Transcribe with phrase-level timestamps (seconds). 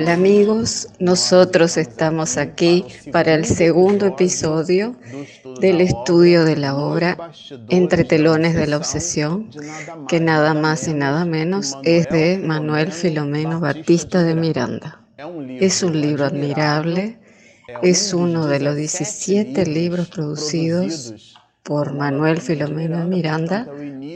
[0.00, 4.94] Hola amigos, nosotros estamos aquí para el segundo episodio
[5.60, 7.32] del estudio de la obra
[7.68, 9.50] Entre telones de la obsesión,
[10.06, 15.00] que nada más y nada menos es de Manuel Filomeno Batista de Miranda.
[15.58, 17.18] Es un libro admirable,
[17.82, 21.12] es uno de los 17 libros producidos
[21.64, 23.66] por Manuel Filomeno Miranda,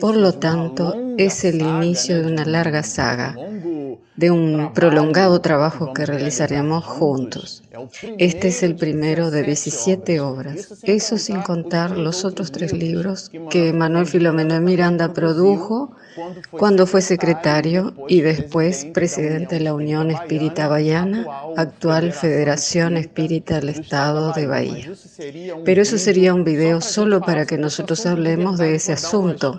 [0.00, 3.36] por lo tanto es el inicio de una larga saga
[4.16, 7.62] de un prolongado trabajo que realizaremos juntos.
[8.18, 13.72] Este es el primero de 17 obras, eso sin contar los otros tres libros que
[13.72, 15.92] Manuel Filomeno de Miranda produjo
[16.50, 21.26] cuando fue secretario y después presidente de la Unión Espírita Bahiana,
[21.56, 24.90] actual Federación Espírita del Estado de Bahía.
[25.64, 29.58] Pero eso sería un video solo para que nosotros hablemos de ese asunto.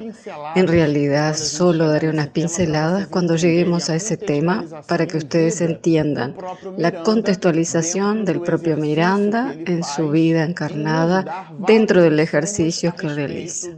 [0.55, 6.35] En realidad, solo daré unas pinceladas cuando lleguemos a ese tema para que ustedes entiendan
[6.77, 13.69] la contextualización del propio Miranda en su vida encarnada dentro del ejercicio que realiza.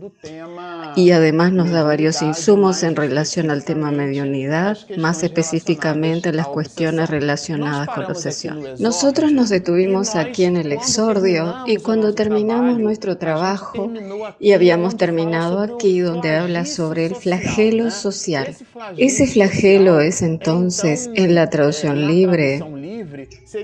[0.95, 7.09] Y además nos da varios insumos en relación al tema mediunidad, más específicamente las cuestiones
[7.09, 8.63] relacionadas con la obsesión.
[8.79, 13.91] Nosotros nos detuvimos aquí en el exordio y cuando terminamos nuestro trabajo
[14.39, 18.55] y habíamos terminado aquí donde habla sobre el flagelo social.
[18.97, 22.61] Ese flagelo es entonces entonces, en la traducción libre,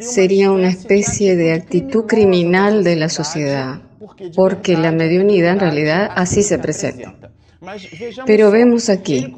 [0.02, 3.82] sería una especie de actitud criminal de la sociedad,
[4.36, 7.16] porque la mediunidad en realidad así se presenta.
[8.26, 9.34] Pero vemos aquí,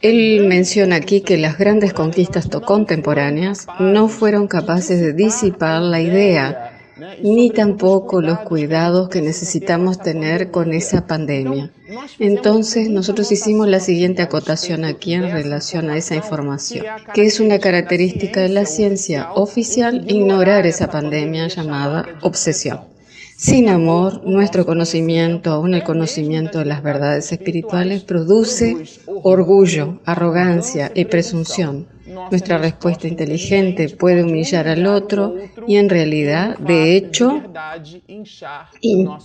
[0.00, 6.78] él menciona aquí que las grandes conquistas contemporáneas no fueron capaces de disipar la idea
[7.22, 11.70] ni tampoco los cuidados que necesitamos tener con esa pandemia.
[12.18, 16.84] Entonces, nosotros hicimos la siguiente acotación aquí en relación a esa información,
[17.14, 22.97] que es una característica de la ciencia oficial ignorar esa pandemia llamada obsesión.
[23.40, 31.04] Sin amor, nuestro conocimiento, aún el conocimiento de las verdades espirituales, produce orgullo, arrogancia y
[31.04, 31.86] presunción.
[32.32, 35.36] Nuestra respuesta inteligente puede humillar al otro
[35.68, 37.40] y en realidad, de hecho,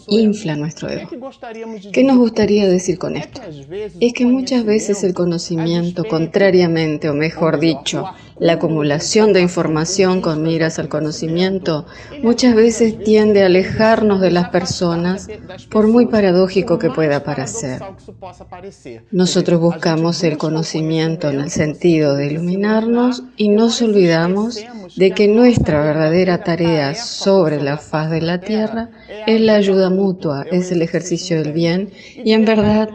[0.07, 1.09] infla nuestro ego.
[1.91, 3.41] ¿Qué nos gustaría decir con esto?
[3.99, 8.05] Es que muchas veces el conocimiento, contrariamente, o mejor dicho,
[8.39, 11.85] la acumulación de información con miras al conocimiento
[12.21, 15.27] muchas veces tiende a alejarnos de las personas,
[15.69, 17.81] por muy paradójico que pueda parecer.
[19.11, 24.59] Nosotros buscamos el conocimiento en el sentido de iluminarnos y nos olvidamos
[24.95, 28.89] de que nuestra verdadera tarea sobre la faz de la tierra
[29.27, 31.91] es la ayuda mutua, es el ejercicio del bien
[32.23, 32.89] y en verdad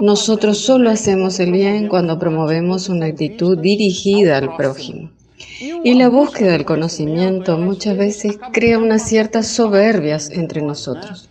[0.00, 5.10] nosotros solo hacemos el bien cuando promovemos una actitud dirigida al prójimo.
[5.84, 11.28] Y la búsqueda del conocimiento muchas veces crea unas ciertas soberbias entre nosotros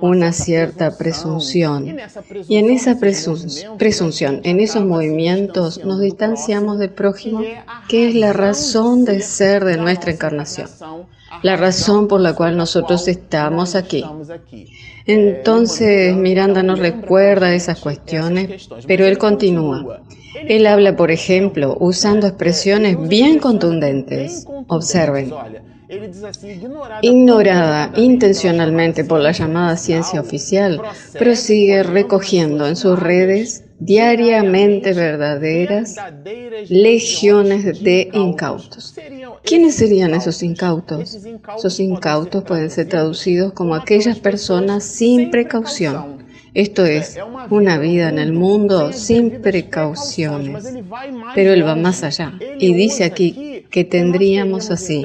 [0.00, 1.96] una cierta presunción.
[2.48, 7.42] Y en esa presunción, en esos movimientos, nos distanciamos del prójimo,
[7.88, 10.68] que es la razón de ser de nuestra encarnación,
[11.42, 14.04] la razón por la cual nosotros estamos aquí.
[15.06, 20.02] Entonces Miranda nos recuerda esas cuestiones, pero él continúa.
[20.48, 24.46] Él habla, por ejemplo, usando expresiones bien contundentes.
[24.68, 25.32] Observen.
[27.02, 30.80] Ignorada intencionalmente por la llamada ciencia oficial,
[31.18, 35.96] prosigue recogiendo en sus redes diariamente verdaderas
[36.68, 38.94] legiones de incautos.
[39.44, 41.18] ¿Quiénes serían esos incautos?
[41.56, 46.26] Esos incautos pueden ser traducidos como aquellas personas sin precaución
[46.56, 47.18] esto es,
[47.50, 50.64] una vida en el mundo sin precauciones.
[51.34, 55.04] Pero Él va más allá y dice aquí que tendríamos así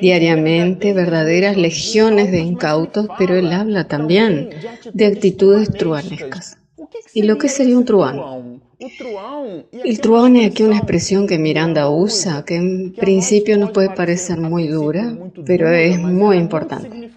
[0.00, 4.50] diariamente verdaderas legiones de incautos, pero Él habla también
[4.92, 6.58] de actitudes truanescas.
[7.14, 8.60] ¿Y lo que sería un truán?
[9.72, 14.38] El truán es aquí una expresión que Miranda usa, que en principio nos puede parecer
[14.38, 17.10] muy dura, pero es muy importante.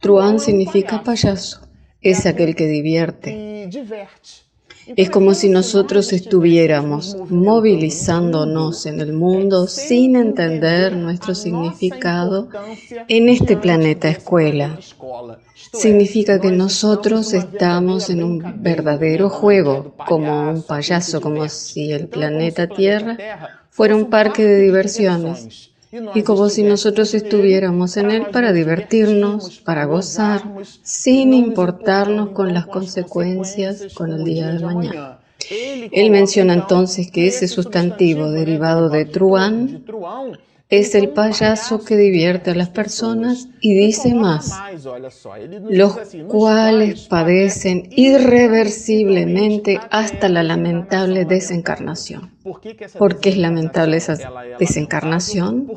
[0.00, 1.60] Truán significa payaso
[2.02, 3.68] es aquel que divierte.
[4.86, 12.48] Es como si nosotros estuviéramos movilizándonos en el mundo sin entender nuestro significado
[13.08, 14.78] en este planeta escuela.
[15.72, 22.66] Significa que nosotros estamos en un verdadero juego, como un payaso, como si el planeta
[22.66, 23.16] Tierra
[23.70, 25.71] fuera un parque de diversiones
[26.14, 30.42] y como si nosotros estuviéramos en él para divertirnos, para gozar,
[30.82, 35.18] sin importarnos con las consecuencias con el día de mañana.
[35.50, 39.84] Él menciona entonces que ese sustantivo derivado de truán
[40.70, 44.58] es el payaso que divierte a las personas y dice más,
[45.68, 45.98] los
[46.28, 52.30] cuales padecen irreversiblemente hasta la lamentable desencarnación.
[52.98, 54.16] ¿Por qué es lamentable esa
[54.58, 55.70] desencarnación?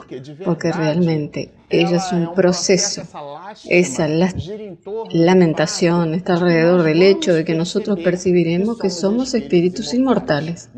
[0.44, 3.04] Porque realmente ella es un proceso.
[3.70, 4.08] Esa
[5.12, 10.70] lamentación está alrededor del hecho de que nosotros percibiremos que somos espíritus inmortales.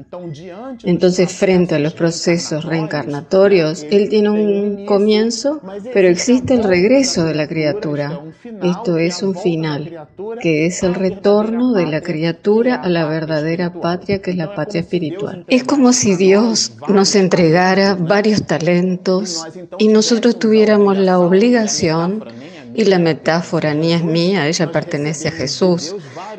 [0.83, 5.61] Entonces, frente a los procesos reencarnatorios, él tiene un comienzo,
[5.93, 8.21] pero existe el regreso de la criatura.
[8.63, 10.07] Esto es un final,
[10.41, 14.81] que es el retorno de la criatura a la verdadera patria, que es la patria
[14.81, 15.45] espiritual.
[15.47, 19.45] Es como si Dios nos entregara varios talentos
[19.77, 22.25] y nosotros tuviéramos la obligación
[22.77, 25.95] y la metáfora ni es mía, ella pertenece a Jesús.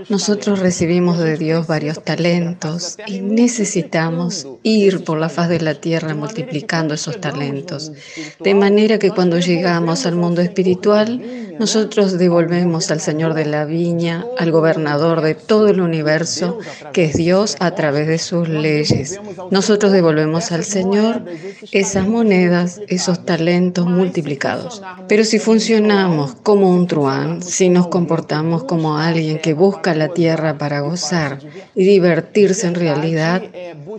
[0.08, 6.14] Nosotros recibimos de Dios varios talentos y necesitamos ir por la faz de la tierra
[6.14, 7.90] multiplicando esos talentos.
[8.38, 11.20] De manera que cuando llegamos al mundo espiritual,
[11.58, 16.60] nosotros devolvemos al Señor de la viña, al gobernador de todo el universo,
[16.92, 19.20] que es Dios a través de sus leyes.
[19.50, 21.24] Nosotros devolvemos al Señor
[21.72, 24.82] esas monedas, esos talentos multiplicados.
[25.08, 30.58] Pero si funcionamos como un truán, si nos comportamos como alguien que busca la tierra
[30.58, 31.38] para gozar
[31.74, 33.42] y divertirse en realidad,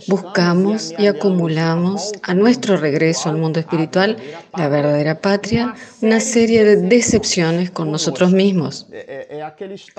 [0.06, 4.16] buscamos y acumulamos a nuestro regreso al mundo espiritual,
[4.56, 8.86] la verdadera patria, una serie de decepciones con nosotros mismos.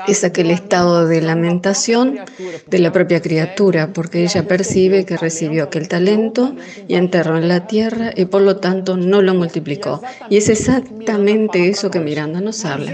[0.08, 2.20] Es aquel estado de lamentación
[2.68, 6.56] de la propia criatura, porque ella percibe que recibió aquel talento
[6.88, 10.02] y enterró en la tierra y por lo tanto no lo multiplicó.
[10.30, 12.92] Y es exactamente eso que Miranda nos habla.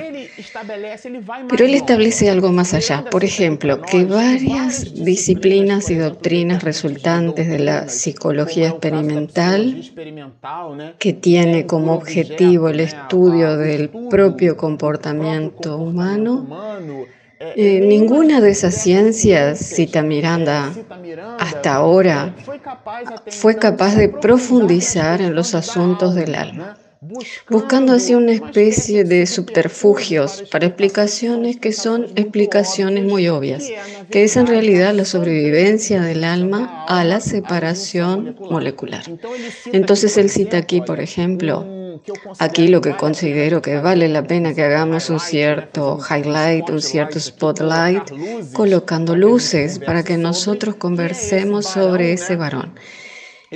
[1.50, 3.04] Pero él establece algo más allá.
[3.10, 9.82] Por ejemplo, que varias disciplinas y doctrinas resultantes de la psicología experimental,
[11.00, 16.48] que tiene como objetivo el estudio del propio comportamiento humano,
[17.40, 20.72] eh, ninguna de esas ciencias, cita Miranda,
[21.40, 22.36] hasta ahora
[23.30, 26.78] fue capaz de profundizar en los asuntos del alma
[27.50, 33.70] buscando así una especie de subterfugios para explicaciones que son explicaciones muy obvias,
[34.10, 39.04] que es en realidad la sobrevivencia del alma a la separación molecular.
[39.72, 41.66] Entonces él cita aquí, por ejemplo,
[42.40, 47.20] Aquí lo que considero que vale la pena que hagamos un cierto highlight, un cierto
[47.20, 48.04] spotlight,
[48.54, 52.76] colocando luces para que nosotros conversemos sobre ese varón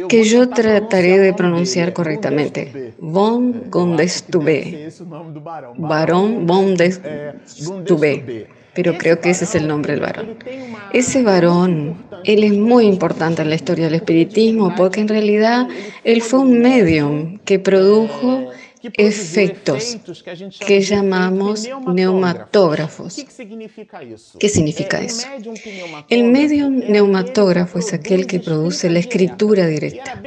[0.07, 2.93] que yo trataré de pronunciar correctamente.
[2.99, 4.89] Von Gondestube.
[5.77, 8.47] Varón Von Gondestube.
[8.73, 10.37] Pero creo que ese es el nombre del varón.
[10.93, 15.67] Ese varón, él es muy importante en la historia del espiritismo porque en realidad
[16.05, 18.45] él fue un medium que produjo
[18.93, 19.97] efectos
[20.65, 23.25] que llamamos neumatógrafos.
[24.39, 25.27] ¿Qué significa eso?
[26.09, 30.21] El medio neumatógrafo es aquel que produce la escritura directa.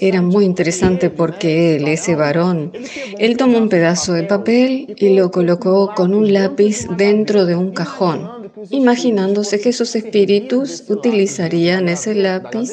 [0.00, 2.72] Era muy interesante porque él, ese varón,
[3.18, 7.72] él tomó un pedazo de papel y lo colocó con un lápiz dentro de un
[7.72, 8.38] cajón
[8.70, 12.70] imaginándose que sus espíritus utilizarían ese lápiz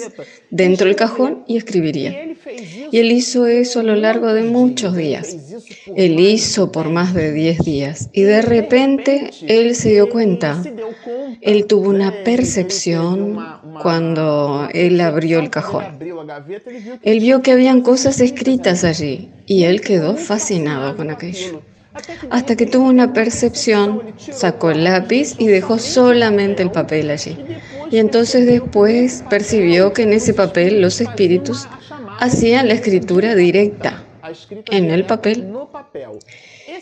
[0.50, 2.35] dentro del cajón y escribirían.
[2.92, 5.36] Y él hizo eso a lo largo de muchos días.
[5.96, 10.62] Él hizo por más de 10 días y de repente él se dio cuenta.
[11.42, 13.38] Él tuvo una percepción
[13.82, 16.00] cuando él abrió el cajón.
[17.04, 21.62] Él vio que habían cosas escritas allí y él quedó fascinado con aquello
[22.30, 27.38] hasta que tuvo una percepción, sacó el lápiz y dejó solamente el papel allí.
[27.92, 31.68] Y entonces después percibió que en ese papel los espíritus
[32.20, 34.04] hacían la escritura directa
[34.72, 35.52] en el papel.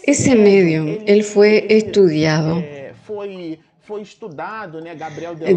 [0.03, 2.63] Ese medium, él fue estudiado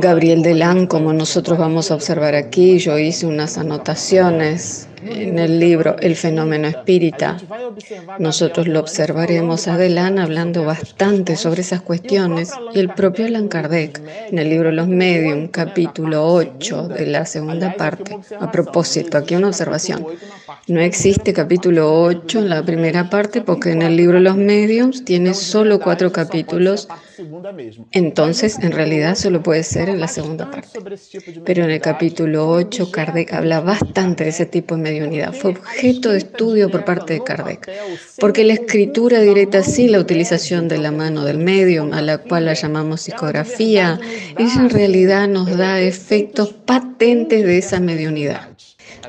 [0.00, 5.97] Gabriel Delan, como nosotros vamos a observar aquí, yo hice unas anotaciones en el libro
[6.00, 7.37] El fenómeno espírita.
[8.19, 14.00] Nosotros lo observaremos a Delan hablando bastante sobre esas cuestiones y el propio Allan Kardec
[14.31, 18.17] en el libro Los Medium, capítulo 8 de la segunda parte.
[18.38, 20.07] A propósito, aquí una observación.
[20.69, 25.35] No existe capítulo 8 en la primera parte porque en el libro Los Mediums tiene
[25.35, 26.88] solo cuatro capítulos
[27.93, 30.79] entonces, en realidad solo puede ser en la segunda parte.
[31.45, 34.83] Pero en el capítulo 8, Kardec habla bastante de ese tipo de
[35.33, 37.71] Fue objeto de estudio por parte de Kardec.
[38.19, 42.47] Porque la escritura directa, sí, la utilización de la mano del medium, a la cual
[42.47, 44.00] la llamamos psicografía,
[44.38, 48.49] ella en realidad nos da efectos patentes de esa mediunidad.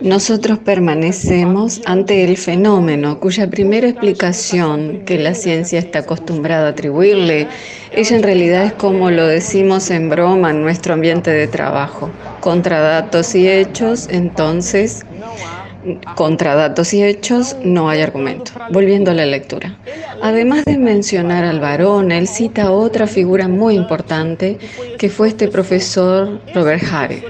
[0.01, 7.47] Nosotros permanecemos ante el fenómeno cuya primera explicación que la ciencia está acostumbrada a atribuirle,
[7.91, 12.79] ella en realidad es como lo decimos en broma en nuestro ambiente de trabajo, contra
[12.79, 15.03] datos y hechos, entonces
[16.15, 18.51] contra datos y hechos no hay argumento.
[18.71, 19.77] Volviendo a la lectura.
[20.21, 24.57] Además de mencionar al varón, él cita otra figura muy importante
[24.97, 27.23] que fue este profesor Robert Harry.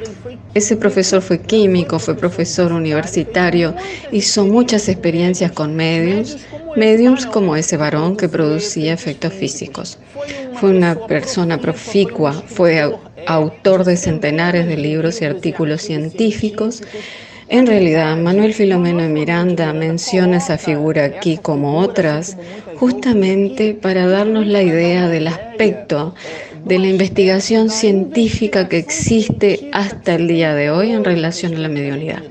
[0.53, 3.75] Ese profesor fue químico, fue profesor universitario,
[4.11, 6.37] hizo muchas experiencias con mediums,
[6.75, 9.99] mediums como ese varón que producía efectos físicos.
[10.59, 12.91] Fue una persona proficua, fue
[13.27, 16.81] autor de centenares de libros y artículos científicos.
[17.49, 22.37] En realidad, Manuel Filomeno de Miranda menciona esa figura aquí como otras,
[22.75, 26.13] justamente para darnos la idea del aspecto
[26.67, 31.69] de la investigación científica que existe hasta el día de hoy en relación a la
[31.69, 32.21] mediunidad.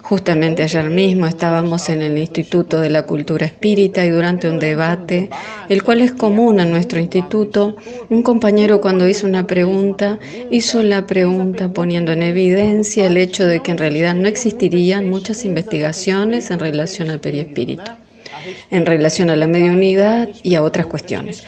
[0.00, 5.28] Justamente ayer mismo estábamos en el Instituto de la Cultura Espírita y durante un debate,
[5.68, 7.76] el cual es común a nuestro instituto,
[8.08, 10.18] un compañero cuando hizo una pregunta,
[10.50, 15.44] hizo la pregunta poniendo en evidencia el hecho de que en realidad no existirían muchas
[15.44, 17.90] investigaciones en relación al periespíritu,
[18.70, 21.44] en relación a la mediunidad y a otras cuestiones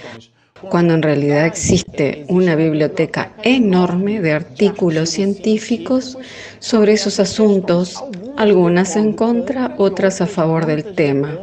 [0.70, 6.18] cuando en realidad existe una biblioteca enorme de artículos científicos
[6.58, 8.02] sobre esos asuntos,
[8.36, 11.38] algunas en contra, otras a favor del tema,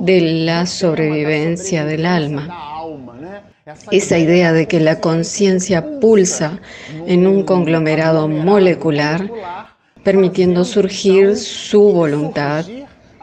[0.00, 2.48] de la sobrevivencia del alma.
[3.90, 6.60] Esa idea de que la conciencia pulsa
[7.06, 9.30] en un conglomerado molecular,
[10.02, 12.64] permitiendo surgir su voluntad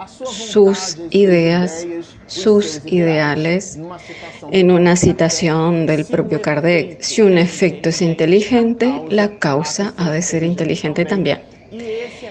[0.07, 1.85] sus ideas,
[2.27, 3.79] sus ideales,
[4.51, 7.01] en una citación del propio Kardec.
[7.01, 11.41] Si un efecto es inteligente, la causa ha de ser inteligente también.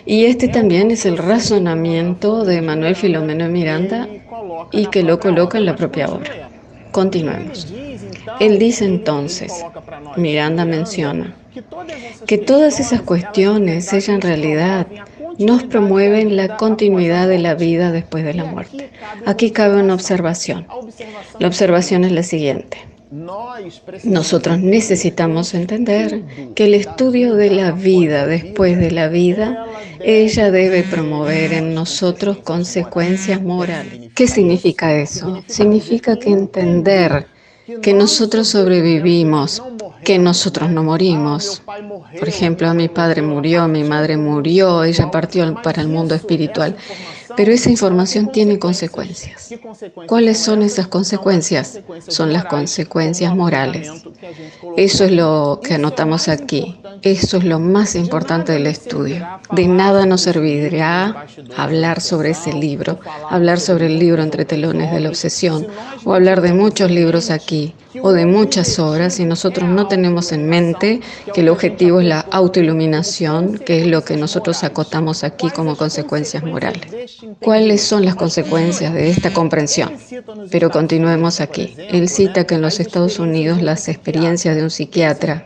[0.05, 4.09] Y este también es el razonamiento de Manuel Filomeno Miranda
[4.73, 6.49] y que lo coloca en la propia obra.
[6.93, 7.73] Continuemos.
[8.41, 9.53] Él dice entonces,
[10.17, 11.35] Miranda menciona,
[12.27, 14.87] que todas esas cuestiones, ella en realidad
[15.39, 18.91] nos promueven la continuidad de la vida después de la muerte.
[19.25, 20.67] Aquí cabe una observación.
[21.39, 22.79] La observación es la siguiente.
[24.05, 26.23] Nosotros necesitamos entender
[26.55, 29.65] que el estudio de la vida después de la vida,
[30.01, 34.11] ella debe promover en nosotros consecuencias morales.
[34.15, 35.43] ¿Qué significa eso?
[35.47, 37.27] Significa que entender
[37.83, 39.63] que nosotros sobrevivimos,
[40.05, 41.63] que nosotros no morimos.
[42.19, 46.77] Por ejemplo, mi padre murió, mi madre murió, ella partió para el mundo espiritual.
[47.37, 49.51] Pero esa información tiene consecuencias.
[50.07, 51.81] ¿Cuáles son esas consecuencias?
[52.09, 53.91] Son las consecuencias morales.
[54.77, 56.81] Eso es lo que anotamos aquí.
[57.03, 59.27] Eso es lo más importante del estudio.
[59.53, 61.27] De nada nos servirá
[61.57, 62.99] hablar sobre ese libro,
[63.31, 65.67] hablar sobre el libro entre telones de la obsesión,
[66.05, 70.49] o hablar de muchos libros aquí, o de muchas obras, si nosotros no tenemos en
[70.49, 71.01] mente
[71.33, 76.43] que el objetivo es la autoiluminación, que es lo que nosotros acotamos aquí como consecuencias
[76.43, 77.19] morales.
[77.41, 79.93] ¿Cuáles son las consecuencias de esta comprensión?
[80.51, 81.75] Pero continuemos aquí.
[81.77, 85.45] Él cita que en los Estados Unidos las experiencias de un psiquiatra,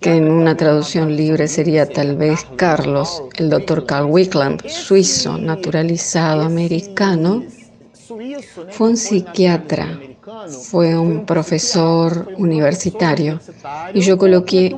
[0.00, 6.42] que en una traducción libre sería tal vez Carlos, el doctor Carl Wickland, suizo, naturalizado,
[6.42, 7.44] americano,
[8.70, 9.98] fue un psiquiatra,
[10.48, 13.40] fue un profesor universitario
[13.92, 14.74] y yo coloqué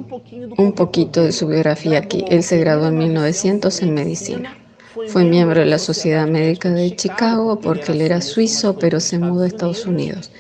[0.57, 2.25] un poquito de su biografía aquí.
[2.29, 4.66] Él se graduó en 1900 en medicina.
[5.09, 9.43] Fue miembro de la Sociedad Médica de Chicago porque él era suizo, pero se mudó
[9.43, 10.31] a Estados Unidos.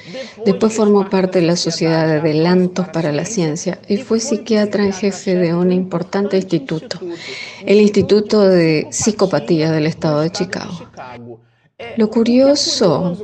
[0.45, 4.93] Después formó parte de la Sociedad de Adelantos para la Ciencia y fue psiquiatra en
[4.93, 6.99] jefe de un importante instituto,
[7.65, 10.89] el Instituto de Psicopatía del Estado de Chicago.
[11.99, 13.15] Lo curioso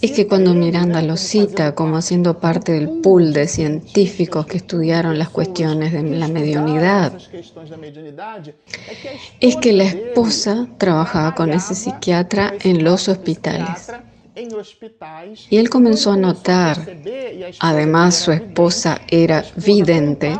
[0.00, 5.18] es que cuando Miranda lo cita como haciendo parte del pool de científicos que estudiaron
[5.18, 7.12] las cuestiones de la mediunidad,
[9.40, 13.92] es que la esposa trabajaba con ese psiquiatra en los hospitales.
[15.50, 16.78] Y él comenzó a notar,
[17.58, 20.34] además su esposa era vidente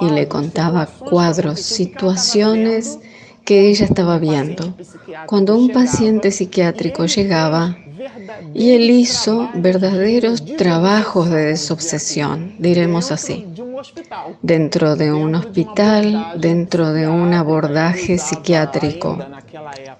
[0.00, 2.98] y le contaba cuadros, situaciones
[3.44, 4.74] que ella estaba viendo.
[5.26, 7.76] Cuando un paciente psiquiátrico llegaba
[8.54, 13.46] y él hizo verdaderos trabajos de desobsesión, diremos así.
[14.40, 19.18] dentro de un hospital, dentro de un abordaje psiquiátrico.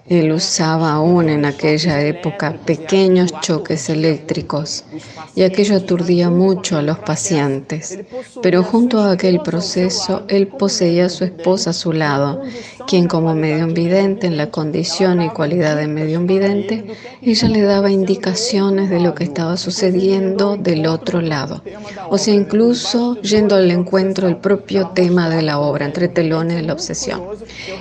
[0.07, 4.85] Él usaba aún en aquella época pequeños choques eléctricos
[5.33, 7.97] y aquello aturdía mucho a los pacientes.
[8.43, 12.43] Pero junto a aquel proceso, él poseía a su esposa a su lado,
[12.85, 16.85] quien como medio vidente en la condición y cualidad de medio vidente,
[17.23, 21.63] ella le daba indicaciones de lo que estaba sucediendo del otro lado.
[22.11, 26.61] O sea, incluso yendo al encuentro el propio tema de la obra, entre telones de
[26.61, 27.23] la obsesión.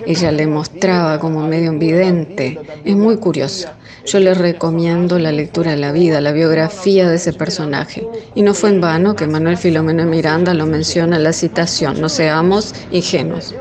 [0.06, 2.13] Ella le mostraba como medio vidente.
[2.84, 3.68] Es muy curioso.
[4.06, 8.06] Yo le recomiendo la lectura de la vida, la biografía de ese personaje.
[8.34, 12.08] Y no fue en vano que Manuel Filomeno Miranda lo menciona en la citación, no
[12.08, 13.54] seamos ingenuos.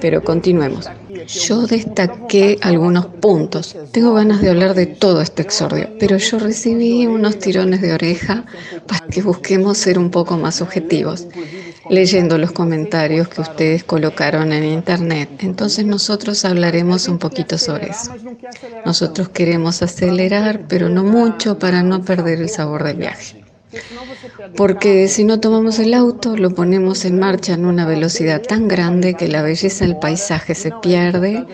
[0.00, 0.88] Pero continuemos.
[1.26, 3.76] Yo destaqué algunos puntos.
[3.90, 8.44] Tengo ganas de hablar de todo este exordio, pero yo recibí unos tirones de oreja
[8.86, 11.26] para que busquemos ser un poco más objetivos,
[11.90, 15.28] leyendo los comentarios que ustedes colocaron en internet.
[15.40, 18.14] Entonces nosotros hablaremos un poquito sobre eso.
[18.84, 23.44] Nosotros queremos acelerar, pero no mucho para no perder el sabor del viaje.
[24.56, 29.14] Porque si no tomamos el auto, lo ponemos en marcha en una velocidad tan grande
[29.14, 31.44] que la belleza del paisaje se pierde,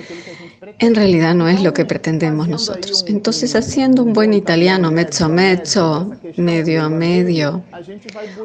[0.83, 3.05] en realidad no es lo que pretendemos nosotros.
[3.07, 7.63] Entonces, haciendo un buen italiano, mezzo a mezzo, medio a medio,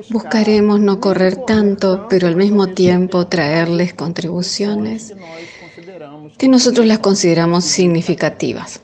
[0.09, 5.15] buscaremos no correr tanto, pero al mismo tiempo traerles contribuciones
[6.37, 8.81] que nosotros las consideramos significativas.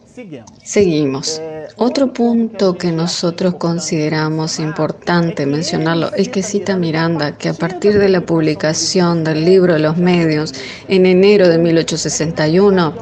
[0.63, 1.41] Seguimos.
[1.77, 8.09] Otro punto que nosotros consideramos importante mencionarlo es que cita Miranda que a partir de
[8.09, 10.53] la publicación del libro de los medios
[10.87, 12.93] en enero de 1861,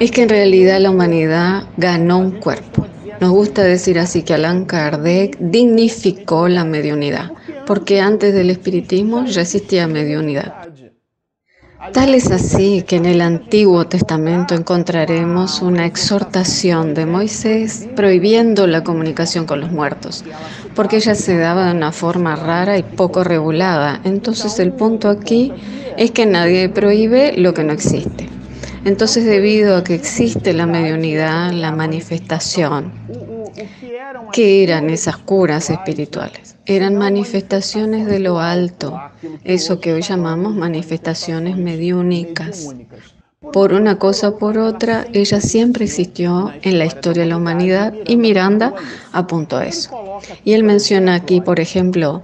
[0.00, 2.86] es que en realidad la humanidad ganó un cuerpo.
[3.20, 7.32] Nos gusta decir así que Allan Kardec dignificó la mediunidad,
[7.66, 10.67] porque antes del espiritismo ya existía mediunidad.
[11.92, 18.82] Tal es así que en el Antiguo Testamento encontraremos una exhortación de Moisés prohibiendo la
[18.82, 20.24] comunicación con los muertos,
[20.74, 24.00] porque ella se daba de una forma rara y poco regulada.
[24.02, 25.52] Entonces el punto aquí
[25.96, 28.28] es que nadie prohíbe lo que no existe.
[28.84, 32.92] Entonces debido a que existe la mediunidad, la manifestación,
[34.32, 36.47] ¿qué eran esas curas espirituales?
[36.68, 39.00] Eran manifestaciones de lo alto,
[39.42, 42.68] eso que hoy llamamos manifestaciones mediúnicas.
[43.52, 47.94] Por una cosa o por otra, ella siempre existió en la historia de la humanidad
[48.06, 48.74] y Miranda
[49.12, 50.20] apuntó a eso.
[50.44, 52.22] Y él menciona aquí, por ejemplo,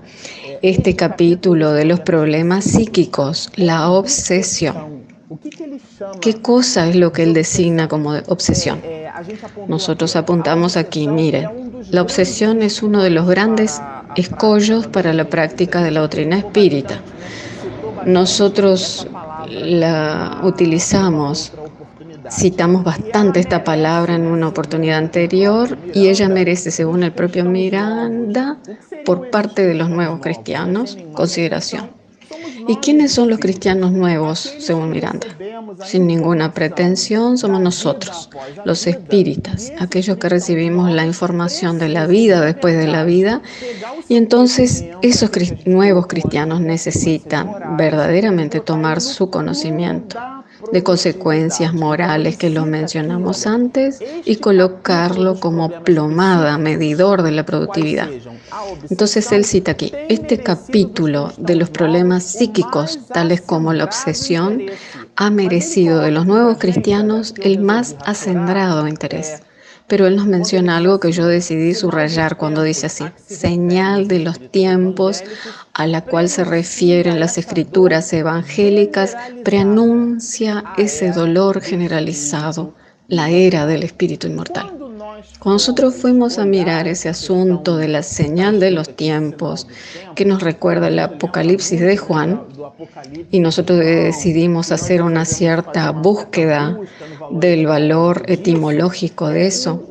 [0.60, 5.04] este capítulo de los problemas psíquicos, la obsesión.
[6.20, 8.82] ¿Qué cosa es lo que él designa como obsesión?
[9.68, 11.48] Nosotros apuntamos aquí, mire,
[11.90, 13.80] la obsesión es uno de los grandes
[14.16, 17.00] escollos para la práctica de la doctrina espírita.
[18.06, 19.06] Nosotros
[19.48, 21.52] la utilizamos,
[22.30, 28.58] citamos bastante esta palabra en una oportunidad anterior y ella merece, según el propio Miranda,
[29.04, 32.03] por parte de los nuevos cristianos, consideración.
[32.66, 35.26] ¿Y quiénes son los cristianos nuevos, según Miranda?
[35.84, 38.30] Sin ninguna pretensión, somos nosotros,
[38.64, 43.42] los espíritas, aquellos que recibimos la información de la vida después de la vida.
[44.08, 45.30] Y entonces esos
[45.66, 50.18] nuevos cristianos necesitan verdaderamente tomar su conocimiento
[50.72, 58.08] de consecuencias morales que lo mencionamos antes y colocarlo como plomada, medidor de la productividad.
[58.90, 64.62] Entonces él cita aquí, este capítulo de los problemas psíquicos, tales como la obsesión,
[65.16, 69.42] ha merecido de los nuevos cristianos el más acendrado interés.
[69.86, 74.38] Pero él nos menciona algo que yo decidí subrayar cuando dice así, señal de los
[74.50, 75.22] tiempos
[75.74, 82.74] a la cual se refieren las escrituras evangélicas, preanuncia ese dolor generalizado,
[83.08, 84.70] la era del espíritu inmortal.
[85.38, 89.66] Cuando nosotros fuimos a mirar ese asunto de la señal de los tiempos
[90.14, 92.42] que nos recuerda el Apocalipsis de Juan,
[93.30, 96.78] y nosotros decidimos hacer una cierta búsqueda
[97.30, 99.88] del valor etimológico de eso,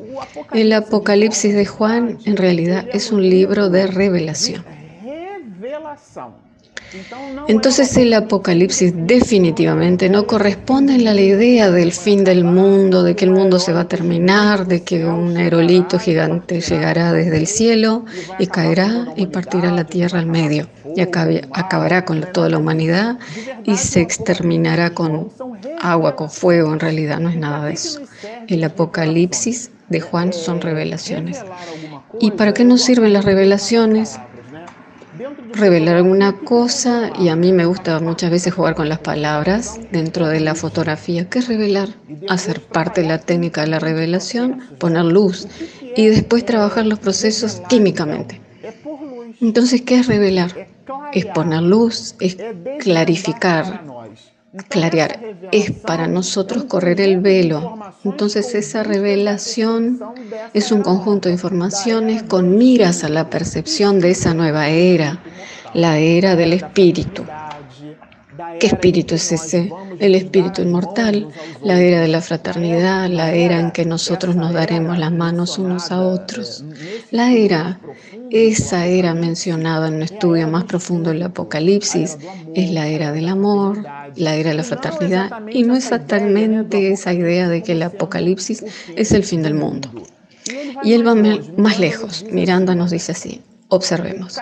[0.52, 4.64] el Apocalipsis de Juan en realidad es un libro de revelación.
[7.48, 13.24] Entonces el Apocalipsis definitivamente no corresponde a la idea del fin del mundo, de que
[13.24, 18.04] el mundo se va a terminar, de que un aerolito gigante llegará desde el cielo
[18.38, 23.18] y caerá y partirá la tierra al medio y acabará con toda la humanidad
[23.64, 25.30] y se exterminará con
[25.80, 26.72] agua, con fuego.
[26.72, 28.00] En realidad no es nada de eso.
[28.48, 31.44] El Apocalipsis de Juan son revelaciones.
[32.20, 34.18] ¿Y para qué nos sirven las revelaciones?
[35.52, 40.26] revelar alguna cosa y a mí me gusta muchas veces jugar con las palabras dentro
[40.26, 41.28] de la fotografía.
[41.28, 41.90] ¿Qué es revelar?
[42.28, 45.46] Hacer parte de la técnica de la revelación, poner luz
[45.96, 48.40] y después trabajar los procesos químicamente.
[49.40, 50.68] Entonces, ¿qué es revelar?
[51.12, 52.36] Es poner luz, es
[52.80, 53.82] clarificar,
[54.68, 55.18] clarear,
[55.50, 57.78] es para nosotros correr el velo.
[58.04, 60.00] Entonces esa revelación
[60.52, 65.22] es un conjunto de informaciones con miras a la percepción de esa nueva era,
[65.72, 67.24] la era del espíritu.
[68.58, 69.70] ¿Qué espíritu es ese?
[69.98, 71.28] El espíritu inmortal,
[71.62, 75.92] la era de la fraternidad, la era en que nosotros nos daremos las manos unos
[75.92, 76.64] a otros.
[77.10, 77.80] La era,
[78.30, 82.18] esa era mencionada en un estudio más profundo del Apocalipsis,
[82.54, 83.84] es la era del amor,
[84.16, 88.64] la era de la fraternidad, y no exactamente esa idea de que el Apocalipsis
[88.96, 89.90] es el fin del mundo.
[90.82, 91.14] Y él va
[91.56, 93.40] más lejos, mirando nos dice así,
[93.74, 94.38] observemos.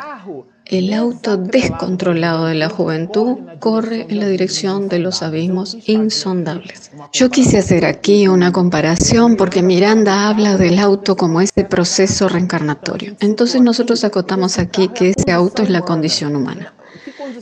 [0.65, 6.93] El auto descontrolado de la juventud corre en la dirección de los abismos insondables.
[7.13, 13.17] Yo quise hacer aquí una comparación porque Miranda habla del auto como ese proceso reencarnatorio.
[13.21, 16.73] Entonces nosotros acotamos aquí que ese auto es la condición humana.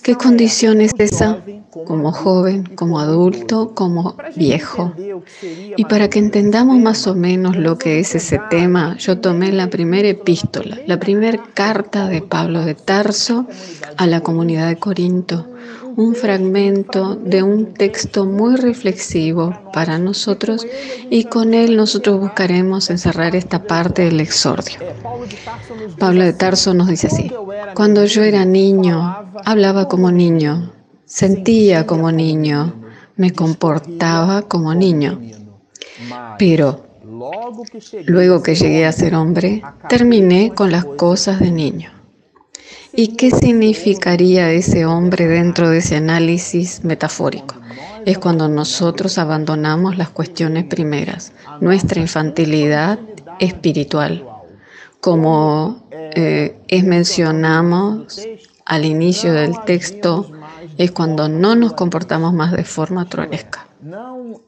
[0.02, 1.38] ¿Qué condición es esa?
[1.86, 4.92] Como joven, como adulto, como viejo.
[5.76, 9.68] Y para que entendamos más o menos lo que es ese tema, yo tomé la
[9.68, 13.46] primera epístola, la primera carta de Pablo de Tarso
[13.96, 15.46] a la comunidad de Corinto
[15.96, 20.66] un fragmento de un texto muy reflexivo para nosotros
[21.10, 24.78] y con él nosotros buscaremos encerrar esta parte del exordio.
[25.98, 27.32] Pablo de Tarso nos dice así,
[27.74, 30.72] cuando yo era niño, hablaba como niño,
[31.04, 32.74] sentía como niño,
[33.16, 35.20] me comportaba como niño,
[36.38, 36.86] pero
[38.06, 41.99] luego que llegué a ser hombre, terminé con las cosas de niño.
[42.92, 47.54] ¿Y qué significaría ese hombre dentro de ese análisis metafórico?
[48.04, 52.98] Es cuando nosotros abandonamos las cuestiones primeras, nuestra infantilidad
[53.38, 54.26] espiritual,
[55.00, 58.20] como eh, es mencionamos
[58.64, 60.30] al inicio del texto,
[60.76, 63.69] es cuando no nos comportamos más de forma tronesca.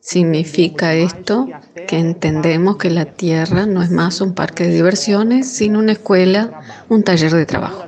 [0.01, 1.49] Significa esto
[1.89, 6.61] que entendemos que la Tierra no es más un parque de diversiones, sino una escuela,
[6.89, 7.85] un taller de trabajo.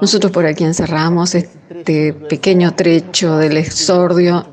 [0.00, 4.46] Nosotros por aquí encerramos este pequeño trecho del exordio.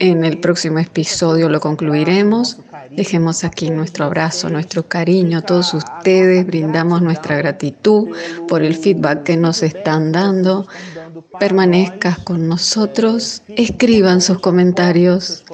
[0.00, 2.58] En el próximo episodio lo concluiremos.
[2.90, 6.46] Dejemos aquí nuestro abrazo, nuestro cariño a todos ustedes.
[6.46, 10.66] Brindamos nuestra gratitud por el feedback que nos están dando.
[11.40, 13.42] Permanezcas con nosotros.
[13.48, 15.44] Escriban sus comentarios.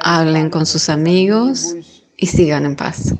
[0.00, 1.74] Hablen con sus amigos
[2.16, 3.14] y sigan en paz.